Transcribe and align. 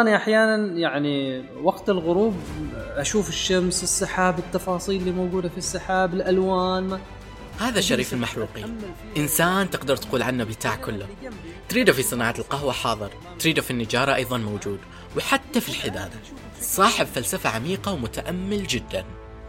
أنا 0.00 0.16
أحيانا 0.16 0.78
يعني 0.78 1.44
وقت 1.62 1.90
الغروب 1.90 2.34
أشوف 2.96 3.28
الشمس 3.28 3.82
السحاب 3.82 4.38
التفاصيل 4.38 5.00
اللي 5.00 5.10
موجودة 5.10 5.48
في 5.48 5.58
السحاب 5.58 6.14
الألوان 6.14 6.82
ما 6.82 7.00
هذا 7.58 7.80
شريف 7.80 8.12
المحروقي. 8.12 8.64
إنسان 9.16 9.70
تقدر 9.70 9.96
تقول 9.96 10.22
عنه 10.22 10.44
بتاع 10.44 10.76
كله. 10.76 11.06
تريده 11.68 11.92
في 11.92 12.02
صناعة 12.02 12.34
القهوة 12.38 12.72
حاضر 12.72 13.10
تريده 13.38 13.62
في 13.62 13.70
النجارة 13.70 14.14
أيضا 14.14 14.38
موجود 14.38 14.78
وحتى 15.16 15.60
في 15.60 15.68
الحدادة 15.68 16.20
صاحب 16.60 17.06
فلسفة 17.06 17.50
عميقة 17.50 17.92
ومتأمل 17.92 18.66
جدا. 18.66 19.04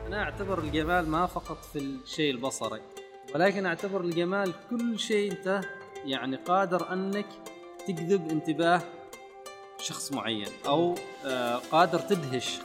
أنا 0.08 0.24
أعتبر 0.24 0.60
الجمال 0.60 1.10
ما 1.10 1.26
فقط 1.26 1.66
في 1.74 1.80
الشيء 1.80 2.32
البصري 2.32 2.82
ولكن 3.36 3.66
أعتبر 3.66 4.02
الجمال 4.02 4.54
كل 4.70 5.00
شيء 5.00 5.32
أنت 5.32 5.62
يعني 6.06 6.36
قادر 6.36 6.94
أنك 6.94 7.26
تجذب 7.88 8.30
انتباه 8.30 8.82
شخص 9.82 10.12
معين 10.12 10.48
أو 10.66 10.96
آه، 11.26 11.56
قادر 11.72 12.00
تدهش. 12.00 12.60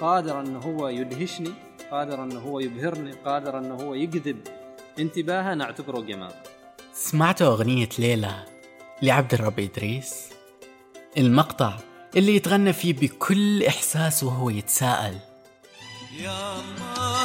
قادر 0.00 0.40
أنه 0.40 0.58
هو 0.58 0.88
يدهشني 0.88 1.54
قادر 1.90 2.22
أنه 2.24 2.40
هو 2.40 2.60
يبهرني 2.60 3.12
قادر 3.12 3.58
أنه 3.58 3.74
هو 3.74 3.94
يجذب 3.94 4.38
انتباهه 4.98 5.54
نعتبره 5.54 6.00
جمال 6.00 6.32
سمعتوا 6.94 7.46
أغنية 7.46 7.88
ليلى 7.98 8.44
لعبد 9.02 9.34
الرب 9.34 9.60
إدريس؟ 9.60 10.28
المقطع 11.18 11.78
اللي 12.16 12.36
يتغنى 12.36 12.72
فيه 12.72 12.92
بكل 12.92 13.64
إحساس 13.64 14.24
وهو 14.24 14.50
يتساءل. 14.50 15.18
يا 16.18 16.52
الله. 16.52 17.19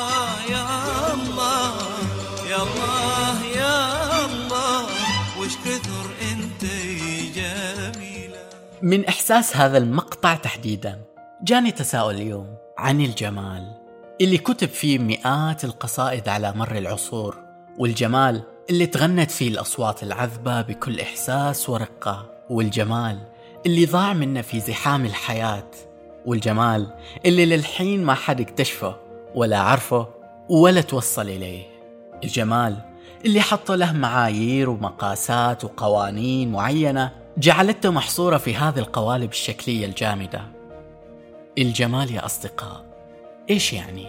من 8.85 9.05
إحساس 9.05 9.57
هذا 9.57 9.77
المقطع 9.77 10.35
تحديدا. 10.35 11.01
جاني 11.43 11.71
تساؤل 11.71 12.15
اليوم 12.15 12.55
عن 12.77 13.01
الجمال 13.01 13.71
اللي 14.21 14.37
كتب 14.37 14.67
فيه 14.67 14.99
مئات 14.99 15.63
القصائد 15.63 16.29
على 16.29 16.53
مر 16.55 16.77
العصور 16.77 17.37
والجمال 17.77 18.43
اللي 18.69 18.85
تغنت 18.85 19.31
فيه 19.31 19.47
الأصوات 19.49 20.03
العذبة 20.03 20.61
بكل 20.61 20.99
إحساس 20.99 21.69
ورقة 21.69 22.31
والجمال 22.49 23.19
اللي 23.65 23.85
ضاع 23.85 24.13
منا 24.13 24.41
في 24.41 24.59
زحام 24.59 25.05
الحياة 25.05 25.71
والجمال 26.25 26.87
اللي 27.25 27.45
للحين 27.45 28.03
ما 28.03 28.13
حد 28.13 28.41
اكتشفه 28.41 28.95
ولا 29.35 29.59
عرفه 29.59 30.07
ولا 30.49 30.81
توصل 30.81 31.29
إليه. 31.29 31.63
الجمال 32.23 32.77
اللي 33.25 33.41
حطوا 33.41 33.75
له 33.75 33.91
معايير 33.91 34.69
ومقاسات 34.69 35.63
وقوانين 35.63 36.51
معينة 36.51 37.24
جعلته 37.37 37.91
محصورة 37.91 38.37
في 38.37 38.55
هذه 38.55 38.79
القوالب 38.79 39.31
الشكلية 39.31 39.85
الجامدة 39.85 40.41
الجمال 41.57 42.11
يا 42.11 42.25
أصدقاء 42.25 42.85
إيش 43.49 43.73
يعني؟ 43.73 44.07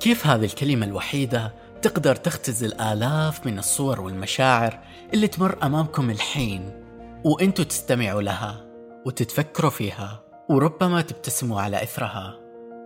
كيف 0.00 0.26
هذه 0.26 0.44
الكلمة 0.44 0.86
الوحيدة 0.86 1.52
تقدر 1.82 2.16
تختزل 2.16 2.80
آلاف 2.80 3.46
من 3.46 3.58
الصور 3.58 4.00
والمشاعر 4.00 4.78
اللي 5.14 5.28
تمر 5.28 5.58
أمامكم 5.62 6.10
الحين 6.10 6.84
وإنتوا 7.24 7.64
تستمعوا 7.64 8.22
لها 8.22 8.66
وتتفكروا 9.06 9.70
فيها 9.70 10.22
وربما 10.48 11.00
تبتسموا 11.00 11.60
على 11.60 11.82
إثرها 11.82 12.40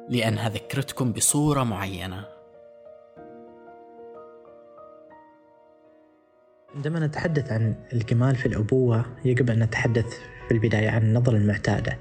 لأنها 0.09 0.49
ذكرتكم 0.49 1.13
بصورة 1.13 1.63
معينة 1.63 2.34
عندما 6.75 7.07
نتحدث 7.07 7.53
عن 7.53 7.75
الجمال 7.93 8.37
في 8.37 8.47
الأبوة 8.47 9.05
يجب 9.25 9.51
أن 9.51 9.59
نتحدث 9.63 10.19
في 10.49 10.55
البداية 10.55 10.91
عن 10.91 11.03
النظرة 11.03 11.37
المعتادة. 11.37 11.99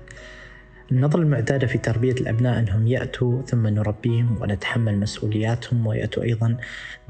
النظرة 0.91 1.21
المعتادة 1.21 1.67
في 1.67 1.77
تربية 1.77 2.11
الأبناء 2.11 2.59
أنهم 2.59 2.87
يأتوا 2.87 3.41
ثم 3.41 3.67
نربيهم 3.67 4.41
ونتحمل 4.41 4.99
مسؤولياتهم 4.99 5.87
ويأتوا 5.87 6.23
أيضا 6.23 6.57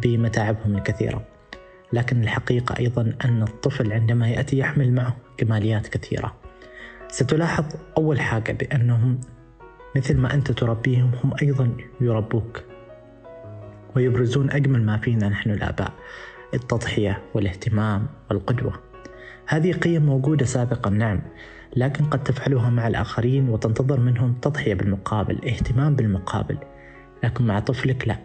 بمتاعبهم 0.04 0.78
الكثيرة. 0.78 1.26
لكن 1.94 2.22
الحقيقة 2.22 2.80
أيضا 2.80 3.14
أن 3.26 3.44
الطفل 3.44 3.94
عندما 3.94 4.30
يأتي 4.30 4.58
يحمل 4.58 4.94
معه 4.94 5.18
كماليات 5.38 5.88
كثيرة. 5.88 6.36
ستلاحظ 7.08 7.66
أول 7.98 8.20
حاجة 8.22 8.52
بأنهم 8.52 9.20
مثل 9.96 10.18
ما 10.18 10.34
أنت 10.34 10.52
تربيهم 10.52 11.12
هم 11.24 11.34
أيضا 11.42 11.78
يربوك. 12.02 12.64
ويبرزون 13.96 14.52
أجمل 14.52 14.86
ما 14.86 14.98
فينا 14.98 15.30
نحن 15.30 15.52
الآباء. 15.52 15.94
التضحية 16.54 17.22
والاهتمام 17.34 18.08
والقدوة. 18.30 18.74
هذه 19.48 19.74
قيم 19.74 20.06
موجودة 20.06 20.46
سابقا 20.46 20.90
نعم 20.90 21.22
لكن 21.76 22.06
قد 22.06 22.24
تفعلها 22.24 22.70
مع 22.70 22.88
الآخرين 22.88 23.50
وتنتظر 23.50 24.00
منهم 24.00 24.34
تضحية 24.42 24.74
بالمقابل 24.74 25.48
اهتمام 25.48 25.96
بالمقابل. 25.96 26.58
لكن 27.24 27.46
مع 27.48 27.60
طفلك 27.60 28.08
لا. 28.08 28.18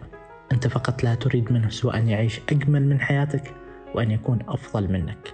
أنت 0.51 0.67
فقط 0.67 1.03
لا 1.03 1.15
تريد 1.15 1.51
منه 1.51 1.69
سوى 1.69 1.93
أن 1.93 2.09
يعيش 2.09 2.39
أجمل 2.51 2.85
من 2.85 2.99
حياتك 2.99 3.53
وأن 3.95 4.11
يكون 4.11 4.39
أفضل 4.47 4.91
منك. 4.91 5.33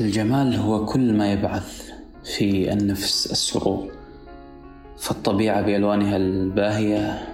الجمال 0.00 0.54
هو 0.54 0.84
كل 0.84 1.12
ما 1.12 1.32
يبعث 1.32 1.90
في 2.24 2.72
النفس 2.72 3.32
السرور. 3.32 3.92
فالطبيعة 4.98 5.62
بألوانها 5.62 6.16
الباهية 6.16 7.28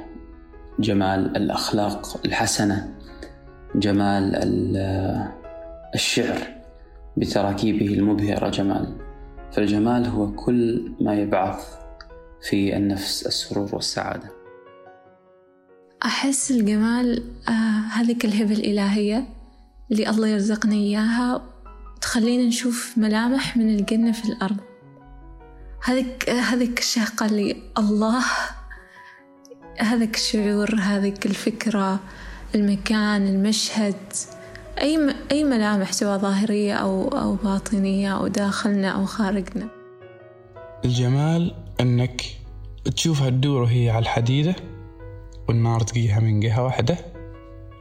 جمال 0.79 1.37
الأخلاق 1.37 2.21
الحسنة. 2.25 2.95
جمال 3.75 4.37
ال- 4.37 5.31
الشعر 5.95 6.39
بتراكيبه 7.17 7.87
المبهرة 7.87 8.49
جمال. 8.49 8.97
فالجمال 9.53 10.07
هو 10.07 10.33
كل 10.33 10.93
ما 11.01 11.15
يبعث 11.15 11.65
في 12.49 12.77
النفس 12.77 13.27
السرور 13.27 13.75
والسعادة. 13.75 14.31
أحس 16.05 16.51
الجمال 16.51 17.25
آه 17.49 17.53
هذيك 17.93 18.25
الهبة 18.25 18.53
الإلهية 18.53 19.25
اللي 19.93 20.11
الله 20.11 20.29
يرزقنا 20.29 20.75
إياها 20.75 21.43
تخلينا 22.01 22.43
نشوف 22.49 22.95
ملامح 22.99 23.57
من 23.57 23.71
الجنة 23.75 24.13
في 24.13 24.25
الأرض. 24.25 24.57
هذيك 25.85 26.31
هذيك 26.31 26.79
الشهقة 26.79 27.27
اللي 27.27 27.57
الله 27.79 28.23
هذاك 29.79 30.15
الشعور 30.15 30.75
هذيك 30.75 31.27
الفكرة 31.27 32.01
المكان 32.55 33.27
المشهد 33.27 33.95
أي 34.81 35.15
أي 35.33 35.45
ملامح 35.45 35.93
سواء 35.93 36.19
ظاهرية 36.19 36.75
أو 36.75 37.09
أو 37.09 37.35
باطنية 37.35 38.17
أو 38.17 38.27
داخلنا 38.27 38.89
أو 38.89 39.07
خارجنا. 39.07 39.69
الجمال 40.85 41.55
أنك 41.81 42.23
تشوفها 42.97 43.31
تدور 43.31 43.63
وهي 43.63 43.91
على 43.91 44.03
الحديدة 44.03 44.57
والنار 45.49 45.81
تقيها 45.81 46.21
من 46.21 46.41
جهة 46.41 46.65
واحدة. 46.65 46.97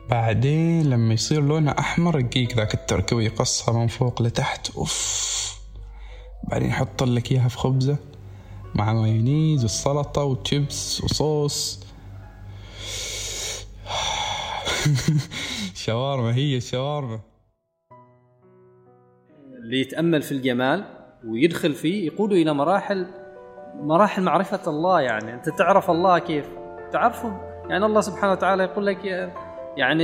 بعدين 0.09 0.89
لما 0.89 1.13
يصير 1.13 1.41
لونها 1.41 1.79
أحمر 1.79 2.19
يجيك 2.19 2.57
ذاك 2.57 2.73
التركي 2.73 3.15
ويقصها 3.15 3.73
من 3.73 3.87
فوق 3.87 4.21
لتحت. 4.21 4.69
أوف! 4.75 5.59
بعدين 6.43 6.69
يحط 6.69 7.03
لك 7.03 7.31
إياها 7.31 7.47
في 7.47 7.57
خبزة 7.57 7.97
مع 8.75 8.93
مايونيز 8.93 9.63
والسلطة 9.63 10.23
وتشيبس 10.23 11.03
وصوص. 11.03 11.88
شاورما 15.85 16.35
هي 16.35 16.57
الشاورما. 16.57 17.19
اللي 19.63 19.81
يتأمل 19.81 20.21
في 20.21 20.31
الجمال 20.31 20.83
ويدخل 21.27 21.73
فيه 21.73 22.05
يقوده 22.05 22.35
إلى 22.35 22.53
مراحل 22.53 23.07
مراحل 23.75 24.23
معرفة 24.23 24.71
الله 24.71 25.01
يعني. 25.01 25.33
أنت 25.33 25.49
تعرف 25.49 25.91
الله 25.91 26.19
كيف؟ 26.19 26.45
تعرفه؟ 26.91 27.41
يعني 27.69 27.85
الله 27.85 28.01
سبحانه 28.01 28.31
وتعالى 28.31 28.63
يقول 28.63 28.85
لك 28.85 29.05
يعني. 29.77 30.03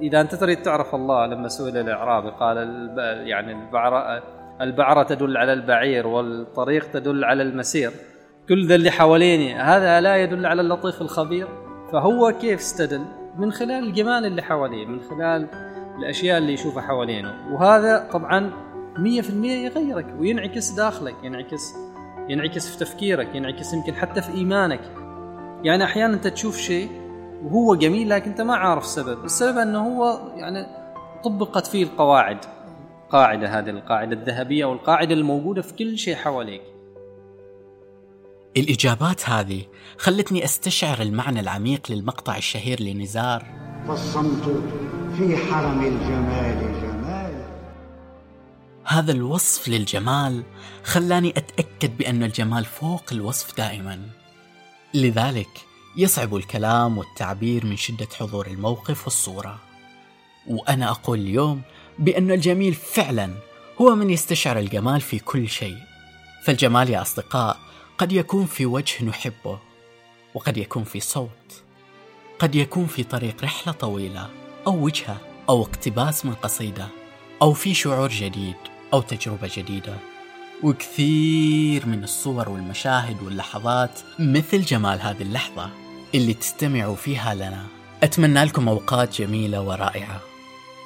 إذا 0.00 0.20
أنت 0.20 0.34
تريد 0.34 0.62
تعرف 0.62 0.94
الله 0.94 1.26
لما 1.26 1.48
سئل 1.48 1.76
الإعرابي 1.76 2.30
قال. 2.30 2.56
يعني 3.28 3.52
البعره 3.52 4.22
البعرة 4.60 5.02
تدل 5.02 5.36
على 5.36 5.52
البعير 5.52 6.06
والطريق 6.06 6.90
تدل 6.90 7.24
على 7.24 7.42
المسير. 7.42 7.92
كل 8.48 8.66
ذا 8.66 8.74
اللي 8.74 8.90
حواليني 8.90 9.54
هذا 9.54 10.00
لا 10.00 10.16
يدل 10.16 10.46
على 10.46 10.62
اللطيف 10.62 11.02
الخبير. 11.02 11.48
فهو 11.92 12.32
كيف 12.40 12.60
استدل؟ 12.60 13.21
من 13.36 13.52
خلال 13.52 13.84
الجمال 13.84 14.26
اللي 14.26 14.42
حواليه 14.42 14.86
من 14.86 15.00
خلال 15.00 15.48
الأشياء 15.98 16.38
اللي 16.38 16.52
يشوفها 16.52 16.82
حوالينه. 16.82 17.34
وهذا 17.50 18.08
طبعا 18.12 18.50
100% 18.96 19.02
يغيرك 19.44 20.06
وينعكس 20.18 20.70
داخلك 20.70 21.14
ينعكس 21.22 21.74
ينعكس 22.28 22.68
في 22.68 22.78
تفكيرك 22.84 23.34
ينعكس 23.34 23.74
يمكن 23.74 23.94
حتى 23.94 24.22
في 24.22 24.32
إيمانك. 24.34 24.80
يعني 25.64 25.84
أحيانا 25.84 26.14
أنت 26.14 26.26
تشوف 26.26 26.56
شيء 26.56 26.88
وهو 27.44 27.74
جميل 27.74 28.10
لكن 28.10 28.30
أنت 28.30 28.40
ما 28.40 28.56
عارف 28.56 28.82
السبب 28.82 29.24
السبب 29.24 29.58
أنه 29.58 29.78
هو 29.78 30.20
يعني 30.36 30.66
طبقت 31.24 31.66
فيه 31.66 31.84
القواعد 31.84 32.38
قاعدة 33.10 33.48
هذه 33.48 33.70
القاعدة 33.70 34.12
الذهبية 34.12 34.64
أو 34.64 34.72
القاعده 34.72 35.14
الموجودة 35.14 35.62
في 35.62 35.74
كل 35.74 35.98
شيء 35.98 36.14
حواليك. 36.14 36.62
الإجابات 38.56 39.28
هذه 39.28 39.62
خلتني 39.98 40.44
أستشعر 40.44 41.02
المعنى 41.02 41.40
العميق 41.40 41.90
للمقطع 41.90 42.36
الشهير 42.36 42.82
لنزار. 42.82 43.46
فالصمت 43.88 44.62
في 45.18 45.36
حرم 45.36 45.80
الجمال 45.80 46.80
جمال. 46.82 47.44
هذا 48.84 49.12
الوصف 49.12 49.68
للجمال 49.68 50.42
خلاني 50.84 51.34
أتأكد 51.36 51.98
بأن 51.98 52.22
الجمال 52.22 52.64
فوق 52.64 53.04
الوصف 53.12 53.56
دائما. 53.56 54.00
لذلك 54.94 55.66
يصعب 55.96 56.36
الكلام 56.36 56.98
والتعبير 56.98 57.66
من 57.66 57.76
شدة 57.76 58.08
حضور 58.18 58.46
الموقف 58.46 59.04
والصورة. 59.04 59.58
وأنا 60.46 60.90
أقول 60.90 61.18
اليوم 61.18 61.62
بأن 61.98 62.30
الجميل 62.30 62.74
فعلا 62.74 63.30
هو 63.80 63.94
من 63.94 64.10
يستشعر 64.10 64.58
الجمال 64.58 65.00
في 65.00 65.18
كل 65.18 65.48
شيء. 65.48 65.76
فالجمال 66.44 66.90
يا 66.90 67.02
أصدقاء 67.02 67.71
قد 68.02 68.12
يكون 68.12 68.46
في 68.46 68.66
وجه 68.66 69.04
نحبه 69.04 69.58
وقد 70.34 70.56
يكون 70.56 70.84
في 70.84 71.00
صوت 71.00 71.62
قد 72.38 72.54
يكون 72.54 72.86
في 72.86 73.02
طريق 73.02 73.44
رحلة 73.44 73.72
طويلة 73.72 74.30
أو 74.66 74.84
وجهة 74.84 75.16
أو 75.48 75.62
اقتباس 75.62 76.26
من 76.26 76.34
قصيدة 76.34 76.88
أو 77.42 77.52
في 77.52 77.74
شعور 77.74 78.08
جديد 78.08 78.56
أو 78.92 79.00
تجربة 79.00 79.50
جديدة. 79.56 79.96
وكثير 80.62 81.86
من 81.86 82.04
الصور 82.04 82.48
والمشاهد 82.48 83.22
واللحظات 83.22 84.00
مثل 84.18 84.62
جمال 84.62 85.00
هذه 85.00 85.22
اللحظة 85.22 85.70
اللي 86.14 86.34
تستمعوا 86.34 86.96
فيها 86.96 87.34
لنا. 87.34 87.66
أتمنى 88.02 88.44
لكم 88.44 88.68
أوقات 88.68 89.20
جميلة 89.20 89.60
ورائعة. 89.60 90.20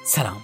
سلام. 0.05 0.37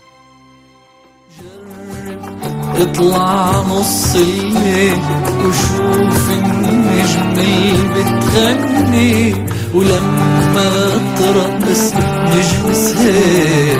اطلع 2.81 3.51
نص 3.69 4.15
الليل 4.15 4.99
وشوف 5.39 6.29
النجم 6.31 7.33
اللي 7.37 8.03
بتغني 8.03 9.35
ولما 9.73 10.69
ترقص 11.17 11.93
نجم 12.25 12.73
سهيل. 12.73 13.79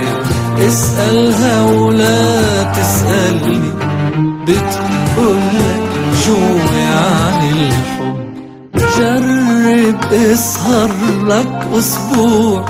اسألها 0.68 1.66
ولا 1.66 2.63
تسألني 2.63 3.72
بتقولك 4.48 5.84
شو 6.25 6.38
يعني 6.78 7.51
الحب. 7.51 8.18
جرب 8.98 10.13
اسهر 10.13 10.92
لك 11.28 11.68
أسبوع 11.78 12.66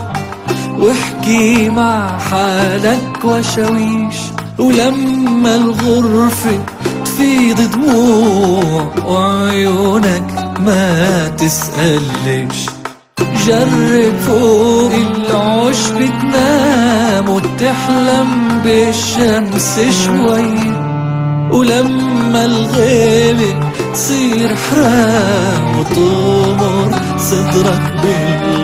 واحكي 0.80 1.70
مع 1.70 2.18
حالك 2.18 3.26
وشويش. 3.26 4.16
ولما 4.60 5.56
الغرفة 5.56 6.60
تفيض 7.06 7.72
دموع 7.72 8.92
وعيونك 9.08 10.56
ما 10.60 11.28
تسأل 11.28 12.02
ليش 12.26 12.66
جرب 13.48 14.14
فوق 14.28 14.92
العشب 14.94 15.98
تنام 16.22 17.30
وتحلم 17.30 18.62
بالشمس 18.64 19.80
شوي. 20.06 20.74
ولما 21.52 22.46
الغيبة 22.46 23.56
تصير 23.94 24.56
حرام 24.56 25.80
وتغمر 25.80 26.92
صدرك 27.18 27.94
بالله 28.04 28.63